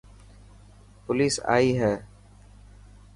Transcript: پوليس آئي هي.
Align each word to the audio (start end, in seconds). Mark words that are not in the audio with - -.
پوليس 1.05 1.35
آئي 1.55 1.69
هي. 1.81 1.93